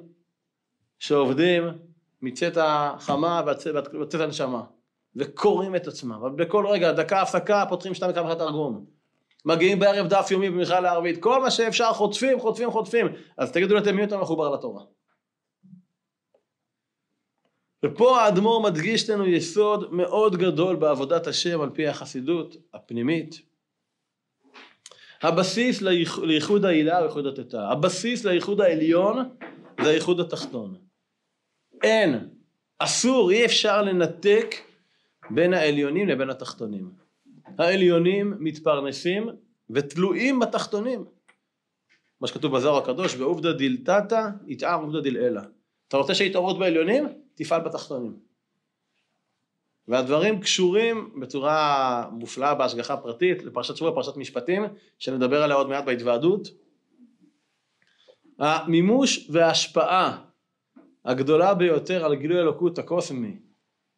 [0.98, 1.64] שעובדים
[2.22, 3.42] מצאת החמה
[3.92, 4.62] ובצאת הנשמה,
[5.16, 8.84] וקוראים את עצמם, אבל בכל רגע, דקה הפסקה, פותחים שתיים וכמה תרגום.
[9.44, 13.06] מגיעים בערב דף יומי במכלל הערבית, כל מה שאפשר חוטפים, חוטפים, חוטפים.
[13.38, 14.82] אז תגידו לי אתם מי יותר מחובר לתורה?
[17.86, 23.40] ופה האדמו"ר מדגיש לנו יסוד מאוד גדול בעבודת השם על פי החסידות הפנימית.
[25.22, 25.82] הבסיס
[26.22, 27.68] לייחוד העילה הוא ייחוד התתה.
[27.68, 29.28] הבסיס לייחוד העליון
[29.82, 30.74] זה הייחוד התחתון.
[31.82, 32.28] אין,
[32.78, 34.54] אסור, אי אפשר לנתק
[35.30, 36.90] בין העליונים לבין התחתונים.
[37.58, 39.28] העליונים מתפרנסים
[39.70, 41.04] ותלויים בתחתונים.
[42.20, 45.42] מה שכתוב בזוהר הקדוש, בעובדא דילתתא יתער עובדא דילאלה.
[45.88, 47.25] אתה רוצה שהתעוררות בעליונים?
[47.36, 48.18] תפעל בתחתונים.
[49.88, 54.64] והדברים קשורים בצורה מופלאה בהשגחה פרטית לפרשת שבוע, פרשת משפטים,
[54.98, 56.48] שנדבר עליה עוד מעט בהתוועדות.
[58.38, 60.24] המימוש וההשפעה
[61.04, 63.36] הגדולה ביותר על גילוי אלוקות הקוסמי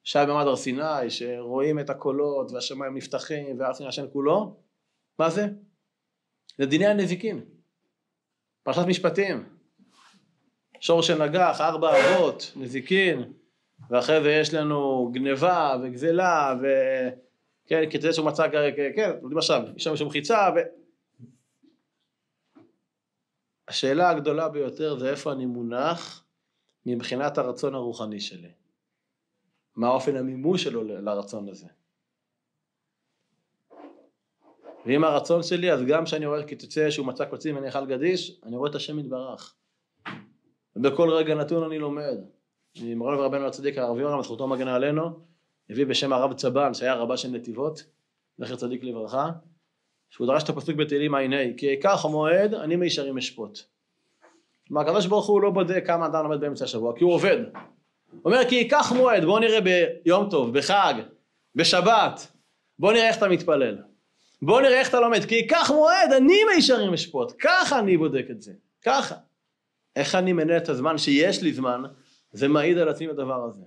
[0.04, 4.56] שהיה במעמד הר סיני, שרואים את הקולות והשמיים נפתחים והר סיני השם כולו,
[5.18, 5.46] מה זה?
[6.58, 7.44] זה דיני הנזיקין,
[8.62, 9.57] פרשת משפטים,
[10.80, 13.32] שור שנגח, ארבע אבות, נזיקין,
[13.90, 18.48] ואחרי זה יש לנו גניבה וגזלה וכן, כתבי שהוא מצא,
[18.96, 20.58] כן, יודעים עכשיו, יש שם משום חיצה ו...
[23.68, 26.24] השאלה הגדולה ביותר זה איפה אני מונח
[26.86, 28.48] מבחינת הרצון הרוחני שלי.
[29.76, 31.66] מה אופן המימוש שלו לרצון הזה.
[34.86, 38.70] ואם הרצון שלי, אז גם כשאני רואה קיצוצי שהוא מצא קוצים ונאכל גדיש, אני רואה
[38.70, 39.54] את השם יתברך.
[40.78, 42.18] ובכל רגע נתון אני לומד.
[42.82, 45.10] מרון ורבנו הצדיק הרב יורם, זכותו מגנה עלינו,
[45.70, 47.84] הביא בשם הרב צבן, שהיה רבה של נתיבות,
[48.38, 49.30] זכר צדיק לברכה,
[50.10, 53.58] שהוא דרש את הפסוק בתהילים ע"ה, כי אקח מועד, אני מישרים אשפוט.
[54.68, 57.38] כלומר הקדוש ברוך הוא לא בודק כמה אדם לומד באמצע השבוע, כי הוא עובד.
[58.10, 60.94] הוא אומר כי ייקח מועד, בוא נראה ביום טוב, בחג,
[61.54, 62.26] בשבת,
[62.78, 63.78] בוא נראה איך אתה מתפלל.
[64.42, 68.42] בוא נראה איך אתה לומד, כי ייקח מועד, אני מישרים אשפוט, ככה אני בודק את
[68.42, 69.14] זה, ככה.
[69.98, 71.82] איך אני מנהל את הזמן שיש לי זמן,
[72.32, 73.64] זה מעיד על עצמי בדבר הזה.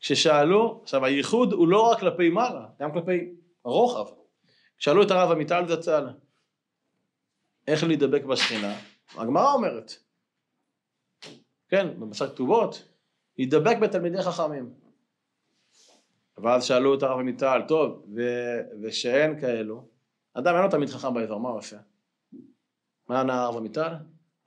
[0.00, 3.32] כששאלו, עכשיו הייחוד הוא לא רק כלפי מעלה, גם כלפי
[3.64, 4.12] רוחב.
[4.78, 6.06] שאלו את הרב עמיטל זצ"ל,
[7.66, 8.74] איך להידבק בשכינה?
[9.14, 9.92] הגמרא אומרת,
[11.68, 12.88] כן, במסכת כתובות,
[13.38, 14.74] להידבק בתלמידי חכמים.
[16.42, 19.88] ואז שאלו את הרב עמיטל, טוב, ו- ושאין כאלו,
[20.34, 21.78] אדם אין לו תלמיד חכם באזור, מה הוא עושה?
[23.08, 23.92] מה ענה הרב עמיטל?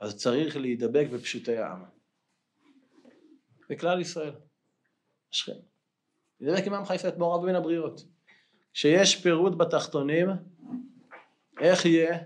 [0.01, 1.83] אז צריך להידבק בפשוטי העם.
[3.69, 4.33] בכלל ישראל.
[5.33, 5.51] השכם.
[6.39, 8.01] להידבק עם עמך ישראל, מעורב בין הבריות.
[8.73, 10.27] כשיש פירוט בתחתונים,
[11.59, 12.17] איך יהיה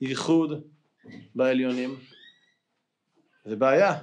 [0.00, 0.68] ייחוד
[1.34, 1.98] בעליונים?
[3.44, 4.02] זה בעיה.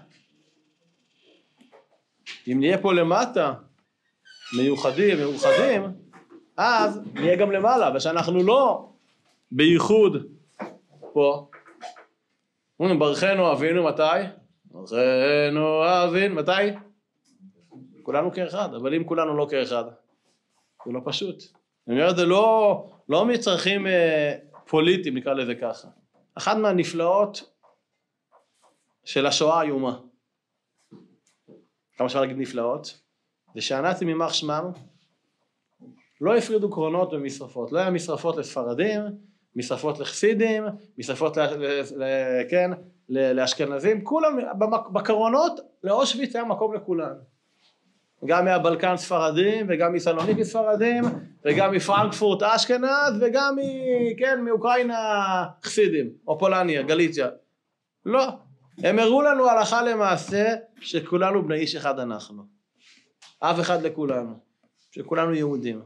[2.47, 3.53] אם נהיה פה למטה
[4.57, 5.83] מיוחדים, מאוחדים,
[6.57, 8.93] אז נהיה גם למעלה, ושאנחנו לא
[9.51, 10.33] בייחוד
[11.13, 11.48] פה,
[12.79, 14.03] אומרים ברכנו אבינו מתי?
[14.65, 16.51] ברכנו אבינו מתי?
[18.03, 19.83] כולנו כאחד, אבל אם כולנו לא כאחד,
[20.85, 21.43] זה לא פשוט.
[21.87, 24.35] אני אומר זה לא, לא מצרכים אה,
[24.67, 25.87] פוליטיים נקרא לזה ככה.
[26.35, 27.53] אחת מהנפלאות
[29.05, 29.99] של השואה האיומה.
[31.97, 33.01] כמה אפשר להגיד נפלאות?
[33.55, 34.71] זה שהנאצים יימח שמם
[36.21, 39.01] לא הפרידו קרונות ומשרפות, לא היה משרפות לספרדים
[39.55, 40.63] משרפות לחסידים,
[40.97, 42.03] משרפות ל, ל, ל,
[42.49, 42.71] כן,
[43.09, 44.39] ל, לאשכנזים, כולם
[44.93, 47.13] בקרונות לאושוויץ היה מקום לכולם.
[48.25, 51.03] גם מהבלקן ספרדים וגם מסלוניקי ספרדים
[51.45, 53.59] וגם מפרנקפורט אשכנז וגם מ,
[54.17, 57.27] כן, מאוקראינה חסידים או פולניה, גליציה.
[58.05, 58.27] לא,
[58.83, 62.43] הם הראו לנו הלכה למעשה שכולנו בני איש אחד אנחנו.
[63.41, 64.33] אב אחד לכולנו,
[64.91, 65.81] שכולנו יהודים.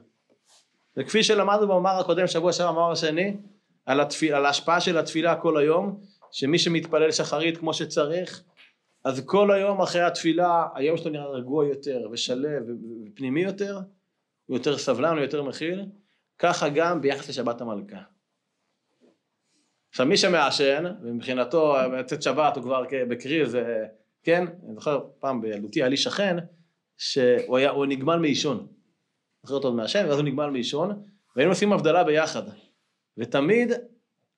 [0.97, 3.38] וכפי שלמדנו במאמר הקודם, שבוע שעבר במאמר השני,
[3.86, 6.00] על, התפיל, על ההשפעה של התפילה כל היום,
[6.32, 8.43] שמי שמתפלל שחרית כמו שצריך,
[9.06, 12.63] אז כל היום אחרי התפילה, היום שלו נראה רגוע יותר ושלב
[13.08, 13.80] ופנימי יותר,
[14.46, 15.86] הוא יותר סבלן, הוא יותר מכיל,
[16.39, 18.02] ככה גם ביחס לשבת המלכה.
[19.89, 23.86] עכשיו מי שמעשן, ומבחינתו לצאת שבת הוא כבר בקרי, זה,
[24.24, 26.38] כן, אני זוכר פעם בילדותי היה לי שכן,
[26.98, 28.67] שהוא היה, נגמל מעישון.
[29.43, 31.04] זוכר אותו מעשן, ואז הוא נגמל מעישון,
[31.36, 32.43] והיינו עושים הבדלה ביחד.
[33.17, 33.71] ותמיד,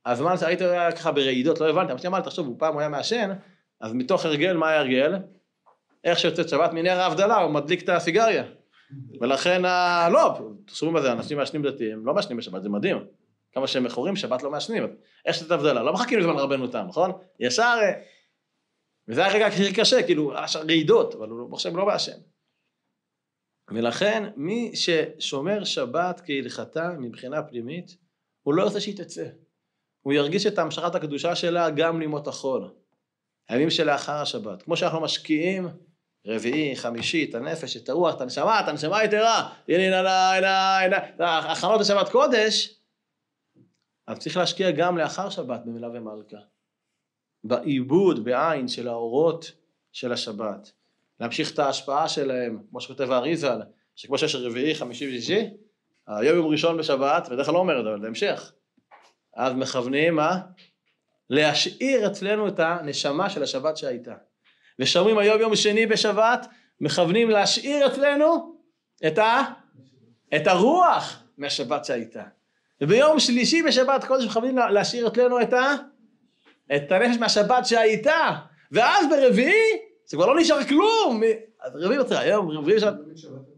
[0.06, 0.64] הזמן שהייתי
[0.96, 3.34] ככה ברעידות, לא הבנתי, אמרתי, תחשוב, הוא פעם היה מעשן,
[3.82, 5.16] אז מתוך הרגל, מה היה הרגל?
[6.04, 8.44] איך שיוצאת שבת מנר ההבדלה, הוא מדליק את הסיגריה.
[9.22, 10.10] ולכן, ה...
[10.12, 13.06] לא, תחשבו מה זה, אנשים מעשנים דתיים, לא מעשנים בשבת, זה מדהים.
[13.52, 14.84] כמה שהם מכורים, שבת לא מעשנים.
[15.26, 17.12] איך שתת הבדלה, לא מחכים לזמן רבנו תם, נכון?
[17.40, 17.80] ישר...
[19.08, 22.18] וזה היה הרגע הכי קשה, כאילו, רעידות, אבל הוא עכשיו לא מעשן.
[23.72, 27.98] ולכן, מי ששומר שבת כהלכתה מבחינה פנימית,
[28.46, 29.26] הוא לא רוצה שהיא תצא.
[30.02, 32.74] הוא ירגיש את המשכת הקדושה שלה גם לימות החול.
[33.50, 34.62] הימים שלאחר השבת.
[34.62, 35.68] כמו שאנחנו משקיעים
[36.28, 41.82] רביעי, חמישי, את הנפש, את הרוח, את הנשמה, את הנשמה היתרה, הנה, הנה, הנה, הכנות
[41.82, 42.80] לשבת קודש,
[44.08, 46.38] אז צריך להשקיע גם לאחר שבת במילה ומלכה.
[47.44, 49.52] בעיבוד, בעין של האורות
[49.92, 50.72] של השבת.
[51.20, 53.62] להמשיך את ההשפעה שלהם, כמו שכותב האריזל,
[53.96, 55.50] שכמו שיש רביעי, חמישי ושישי,
[56.08, 58.52] היום יום ראשון בשבת, בדרך כלל לא אומר את זה, אבל זה המשך.
[59.36, 60.40] אז מכוונים, מה?
[61.30, 64.14] להשאיר אצלנו את הנשמה של השבת שהייתה.
[64.80, 66.48] ושומרים היום יום שני בשבת,
[66.82, 68.56] מכוונים להשאיר אצלנו
[69.08, 69.42] את, ה...
[70.36, 72.24] את הרוח מהשבת שהייתה.
[72.82, 75.74] וביום שלישי בשבת קודש מכוונים להשאיר אצלנו את, ה...
[76.76, 78.36] את הנפש מהשבת שהייתה.
[78.72, 81.22] ואז ברביעי זה כבר לא נשאר כלום.
[81.60, 82.94] אז רביעי בצרה, היום רביעי שבת,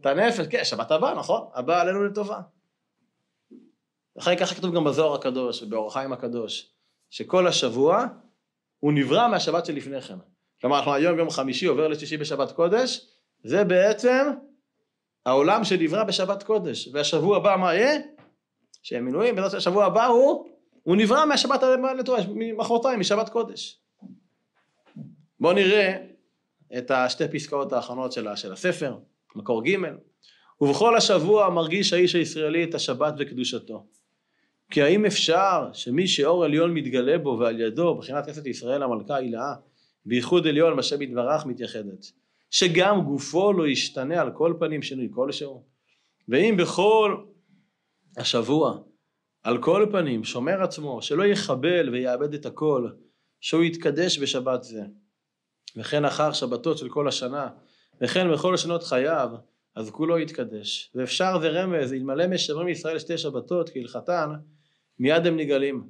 [0.01, 1.41] את הנפש, כן, שבת הבאה, נכון?
[1.53, 2.39] הבאה עלינו לטובה.
[4.15, 6.71] לכן ככה כתוב גם בזוהר הקדוש, באור החיים הקדוש.
[7.09, 8.05] שכל השבוע
[8.79, 10.17] הוא נברא מהשבת שלפני כן.
[10.61, 13.07] כלומר, אנחנו היום יום חמישי עובר לשישי בשבת קודש,
[13.43, 14.27] זה בעצם
[15.25, 16.89] העולם שנברא בשבת קודש.
[16.93, 17.99] והשבוע הבא מה יהיה?
[18.83, 20.49] שיהיה מילואים, השבוע הבא הוא,
[20.83, 21.63] הוא נברא מהשבת
[21.97, 23.81] לתורה, ממחרתיים, משבת קודש.
[25.39, 25.97] בואו נראה
[26.77, 28.97] את השתי פסקאות האחרונות של, של הספר,
[29.35, 29.75] מקור ג'
[30.61, 33.85] ובכל השבוע מרגיש האיש הישראלי את השבת וקדושתו.
[34.71, 39.53] כי האם אפשר שמי שאור עליון מתגלה בו ועל ידו בחינת כנסת ישראל המלכה הילאה
[40.05, 42.05] בייחוד עליון מה שמתברך מתייחדת?
[42.51, 45.63] שגם גופו לא ישתנה על כל פנים שינוי כלשהו?
[46.29, 47.17] ואם בכל
[48.17, 48.79] השבוע
[49.43, 52.89] על כל פנים שומר עצמו שלא יחבל ויאבד את הכל
[53.41, 54.81] שהוא יתקדש בשבת זה
[55.75, 57.47] וכן אחר שבתות של כל השנה
[58.01, 59.29] וכן בכל שנות חייו
[59.75, 64.29] אז כולו יתקדש ואפשר זה רמז אלמלא משמרים ישראל שתי שבתות כהלכתן
[64.99, 65.89] מיד הם נגאלים.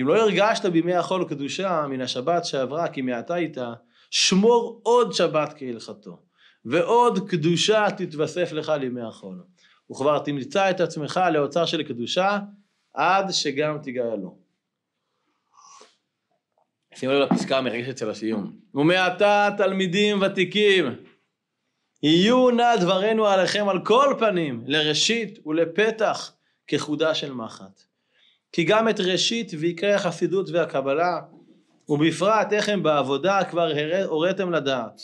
[0.00, 3.72] אם לא הרגשת בימי החול קדושה מן השבת שעברה כי מעתה איתה,
[4.10, 6.22] שמור עוד שבת כהלכתו,
[6.64, 9.42] ועוד קדושה תתווסף לך לימי החול.
[9.90, 12.38] וכבר תמצא את עצמך לאוצר של קדושה,
[12.94, 14.38] עד שגם תגאלו.
[16.94, 18.52] שימו לב לפסקה המרגשת של הסיום.
[18.74, 20.84] ומעתה תלמידים ותיקים,
[22.02, 26.32] יהיו נא דברינו עליכם על כל פנים, לראשית ולפתח
[26.66, 27.82] כחודה של מחט.
[28.52, 31.20] כי גם את ראשית ועיקרי החסידות והקבלה
[31.88, 33.72] ובפרט איך הם בעבודה כבר
[34.04, 35.00] הוריתם לדעת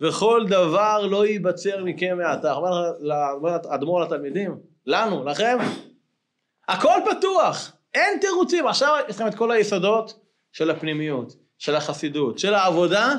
[0.00, 2.52] וכל דבר לא ייבצר מכם מעתה.
[2.52, 5.58] אומר האדמו"ר לתלמידים, לנו, לכם,
[6.68, 12.54] הכל פתוח, אין תירוצים, עכשיו יש לכם את כל היסודות של הפנימיות, של החסידות, של
[12.54, 13.14] העבודה,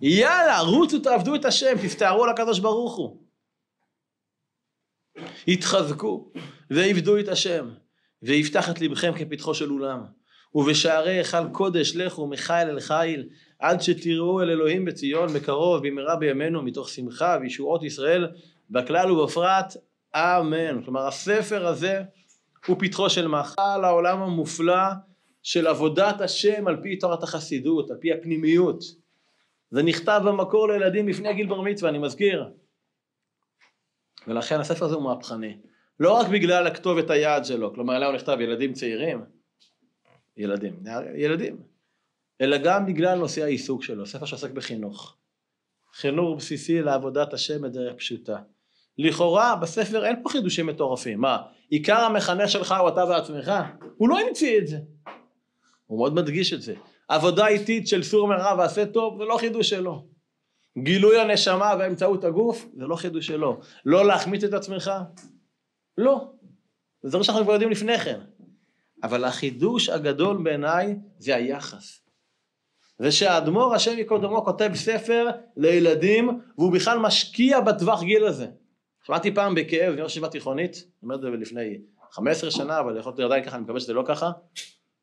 [0.00, 3.22] יאללה, רוצו תעבדו את השם, תסתערו על הקדוש ברוך הוא.
[5.46, 6.32] יתחזקו
[6.70, 7.70] ועבדו את השם.
[8.22, 10.04] ויפתח את לבכם כפתחו של אולם.
[10.54, 16.62] ובשערי היכל קודש לכו מחיל אל חיל, עד שתראו אל אלוהים בציון בקרוב במהרה בימינו
[16.62, 18.28] מתוך שמחה וישועות ישראל
[18.70, 19.76] בכלל ובפרט
[20.14, 20.82] אמן.
[20.84, 22.02] כלומר הספר הזה
[22.66, 24.82] הוא פתחו של מחל העולם המופלא
[25.42, 28.82] של עבודת השם על פי תורת החסידות, על פי הפנימיות.
[29.70, 32.44] זה נכתב במקור לילדים לפני גיל בר מצווה, אני מזכיר.
[34.26, 35.58] ולכן הספר הזה הוא מהפכני.
[36.00, 39.24] לא רק בגלל הכתובת היעד שלו, כלומר עליו נכתב ילדים צעירים,
[40.36, 40.82] ילדים,
[41.16, 41.56] ילדים,
[42.40, 45.16] אלא גם בגלל נושא העיסוק שלו, ספר שעוסק בחינוך.
[45.94, 48.38] חינוך בסיסי לעבודת השם בדרך פשוטה.
[48.98, 53.52] לכאורה בספר אין פה חידושים מטורפים, מה, עיקר המחנך שלך הוא אתה בעצמך?
[53.96, 54.78] הוא לא המציא את זה.
[55.88, 56.74] הוא מאוד מדגיש את זה.
[57.08, 60.06] עבודה איטית של סור מרע ועשה טוב זה לא חידוש שלו.
[60.78, 63.60] גילוי הנשמה באמצעות הגוף, זה לא חידוש שלו.
[63.84, 64.90] לא להחמיץ את עצמך?
[65.98, 66.32] לא.
[67.02, 68.20] זה דברים שאנחנו כבר יודעים לפני כן.
[69.02, 72.00] אבל החידוש הגדול בעיניי זה היחס.
[73.00, 78.46] ושהאדמו"ר השם ייקום דמו כותב ספר לילדים והוא בכלל משקיע בטווח גיל הזה.
[79.06, 81.78] שמעתי פעם בכאב, אני ישיבה תיכונית, אני אומר את זה לפני
[82.10, 84.30] 15 שנה, אבל יכול להיות עדיין ככה, אני מקווה שזה לא ככה,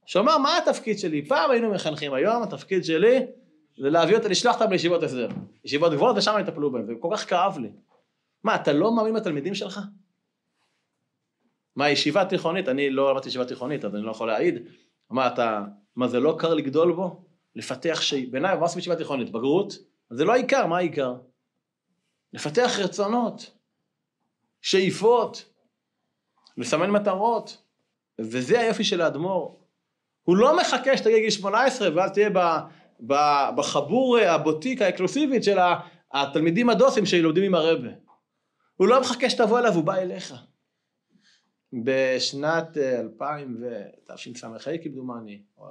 [0.06, 1.28] שאומר מה התפקיד שלי?
[1.28, 3.26] פעם היינו מחנכים, היום התפקיד שלי
[3.78, 5.28] זה להביא אותה, לשלוח אותם לישיבות הסדר.
[5.66, 7.70] ישיבות גבוהות ושם יטפלו בהם, וכל כך כאב לי.
[8.44, 9.80] מה, אתה לא מאמין בתלמידים שלך?
[11.76, 14.56] מה, ישיבה תיכונית, אני לא למדתי ישיבה תיכונית, אז אני לא יכול להעיד.
[15.10, 15.64] מה, אתה,
[15.96, 17.26] מה זה לא קר לגדול בו?
[17.56, 18.14] לפתח ש...
[18.14, 19.30] בעיניי, מה עושים ישיבה תיכונית?
[19.30, 19.74] בגרות?
[20.10, 21.16] זה לא העיקר, מה העיקר?
[22.34, 23.52] לפתח רצונות,
[24.62, 25.46] שאיפות,
[26.58, 27.62] לסמן מטרות,
[28.20, 29.65] וזה היופי של האדמו"ר.
[30.26, 32.40] הוא לא מחכה שתגיע גיל 18 ואז תהיה ב,
[33.08, 33.14] ב,
[33.58, 35.58] בחבור הבוטיק האקלוסיבית של
[36.14, 37.90] התלמידים הדוסים שלומדים עם הרבה.
[38.76, 40.34] הוא לא מחכה שתבוא אליו, הוא בא אליך.
[41.84, 43.82] בשנת 2000 ו...
[44.06, 45.66] תשס"ה כמדומני, או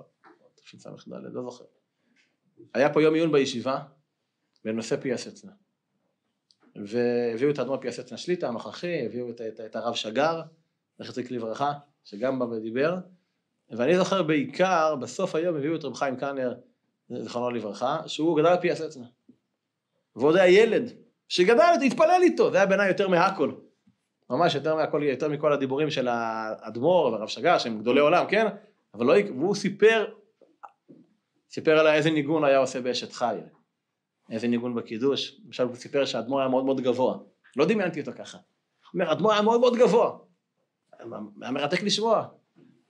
[0.55, 1.65] תשס"ד, לא זוכר.
[2.75, 3.79] היה פה יום עיון בישיבה
[4.65, 5.53] בנושא פיאסצנה.
[6.77, 10.43] והביאו את האדמו"ר פיאסצנה שליטה, הנוכחי, הביאו את, את, את הרב שגר,
[10.99, 11.73] זכר לברכה,
[12.05, 12.97] שגם בא ודיבר.
[13.71, 16.55] ואני זוכר בעיקר, בסוף היום הביאו את רב חיים קאנר,
[17.09, 19.07] זכרונו לברכה, שהוא גדל על פיאסצנה.
[20.17, 20.93] ועוד היה ילד,
[21.29, 23.53] שגדל, התפלל איתו, זה היה בעיניי יותר מהכל.
[24.31, 28.47] ממש יותר מהכל, יותר מכל הדיבורים של האדמו"ר והרב שגר, שהם גדולי עולם, כן?
[28.95, 30.07] אבל לא, והוא סיפר,
[31.51, 33.37] סיפר עליי איזה ניגון היה עושה באשת חי,
[34.31, 37.19] איזה ניגון בקידוש, למשל הוא סיפר שהאדמו"ר היה מאוד מאוד גבוה,
[37.57, 40.19] לא דמיינתי אותו ככה, הוא אומר, האדמו"ר היה מאוד מאוד גבוה,
[41.41, 42.27] היה מרתק לשמוע,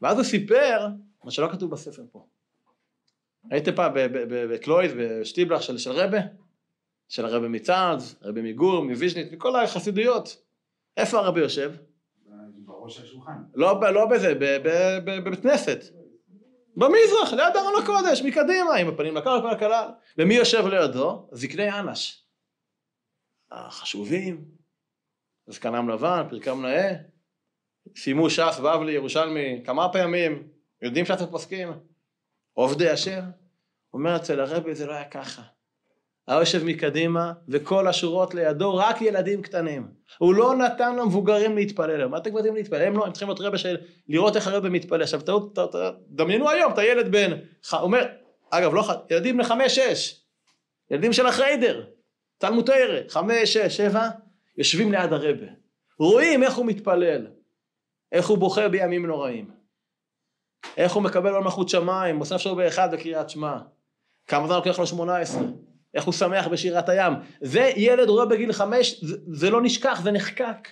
[0.04, 0.86] ואז הוא סיפר,
[1.24, 2.26] מה שלא כתוב בספר פה,
[3.50, 6.18] הייתם פעם בקלויד, בשטיבלח של, של רבה?
[7.08, 10.42] של הרבי מצאנז, רבי מגור, מוויז'נית, מכל החסידויות.
[10.96, 11.72] איפה הרבי יושב?
[12.54, 13.42] בראש השולחן.
[13.54, 14.34] לא, לא בזה,
[15.04, 15.84] בבית כנסת.
[16.76, 19.88] במזרח, ליד ארון הקודש, מקדימה, עם הפנים לקר ופנים לקלל.
[20.18, 21.28] ומי יושב לידו?
[21.32, 22.24] זקני אנש.
[23.50, 24.44] החשובים,
[25.46, 26.94] זקנם לבן, פרקם נאה,
[27.96, 30.48] סיימו ש"ס, בבלי, ירושלמי, כמה פעמים,
[30.82, 31.72] יודעים שאתם פוסקים,
[32.52, 33.20] עובדי אשר.
[33.94, 35.42] אומר אצל הרבי זה לא היה ככה.
[36.28, 39.88] היה יושב מקדימה, וכל השורות לידו רק ילדים קטנים.
[40.18, 42.06] הוא לא נתן למבוגרים להתפלל.
[42.06, 42.82] מה אתם יודעים להתפלל?
[42.82, 43.76] הם לא, הם צריכים להיות רבה של
[44.08, 45.02] לראות איך הרבי מתפלל.
[45.02, 45.58] עכשיו טעות,
[46.08, 47.32] דמיינו היום את הילד בן,
[47.72, 48.06] אומר,
[48.50, 50.20] אגב, לא, ילדים בני חמש, שש,
[50.90, 51.84] ילדים של החיידר,
[52.38, 54.08] תלמוד תרא, חמש, שש, שבע,
[54.58, 55.46] יושבים ליד הרבה.
[55.98, 57.26] רואים איך הוא מתפלל,
[58.14, 59.50] איך הוא בוחר בימים נוראים.
[60.76, 63.58] איך הוא מקבל על מלכות שמיים, עושה עכשיו באחד בקריאת שמע.
[64.26, 65.42] כמה זמן לוקח לו שמונה עשרה.
[65.94, 67.12] איך הוא שמח בשירת הים.
[67.40, 70.68] זה ילד רואה בגיל חמש, זה, זה לא נשכח, זה נחקק.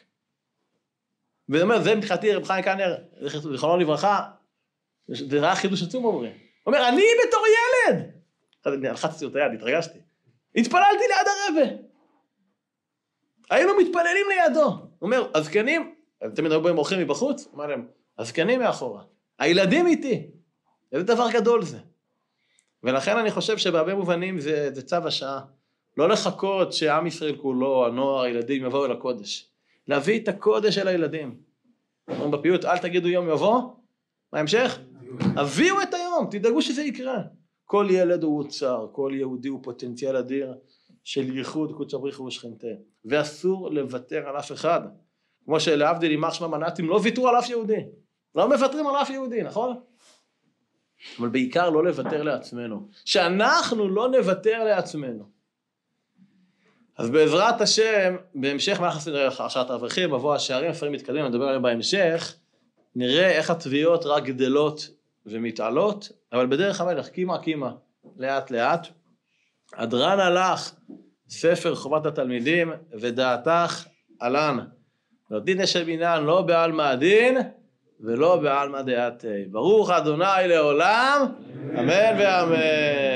[1.49, 2.97] ואני אומר, זה מבחינתי רב חיים קאנר,
[3.53, 4.31] זיכרונו לברכה,
[5.09, 6.33] זה היה חידוש עצום אומרים.
[6.33, 8.93] הוא אומר, אני בתור ילד!
[8.93, 9.99] לחצתי אותו יד, התרגשתי.
[10.57, 11.75] התפללתי ליד הרבה.
[13.51, 14.65] היינו מתפללים לידו.
[14.65, 15.95] הוא אומר, הזקנים,
[16.35, 17.87] תמיד היו באים אורחים מבחוץ, אמר להם,
[18.19, 19.03] הזקנים מאחורה.
[19.39, 20.27] הילדים איתי.
[20.93, 21.79] איזה דבר גדול זה.
[22.83, 25.41] ולכן אני חושב שבהרבה מובנים זה, זה צו השעה.
[25.97, 29.49] לא לחכות שעם ישראל כולו, הנוער, הילדים יבואו אל הקודש.
[29.89, 31.37] להביא את הקודש אל הילדים.
[32.09, 33.63] אומרים בפיוט, אל תגידו יום יבוא,
[34.33, 34.79] מה ההמשך?
[35.37, 37.23] הביאו את היום, תדאגו שזה יקרה.
[37.65, 40.55] כל ילד הוא אוצר, כל יהודי הוא פוטנציאל אדיר
[41.05, 42.67] של ייחוד קודש הבריחו ושכנתה.
[43.05, 44.81] ואסור לוותר על אף אחד.
[45.45, 47.81] כמו שלהבדיל יימח שמע מנעתים, לא ויתרו על אף יהודי.
[48.35, 49.81] לא מוותרים על אף יהודי, נכון?
[51.19, 52.89] אבל בעיקר לא לוותר לעצמנו.
[53.05, 55.25] שאנחנו לא נוותר לעצמנו.
[56.99, 62.35] אז בעזרת השם, בהמשך מהלך הרשעת האברכים, מבוא השערים, הספרים מתקדמים, נדבר עליהם בהמשך,
[62.97, 64.91] נראה איך התביעות רק גדלות
[65.27, 67.73] ומתעלות, אבל בדרך המלך, קימה קימה,
[68.17, 68.87] לאט לאט.
[69.75, 70.75] הדרן הלך,
[71.29, 73.85] ספר חובת התלמידים, ודעתך
[74.21, 74.59] עלן.
[75.33, 77.39] לא דין אשר בינן לא בעלמא הדין,
[78.01, 79.45] ולא בעלמא דעתי.
[79.51, 81.27] ברוך אדוני לעולם,
[81.79, 83.12] אמן ואמן.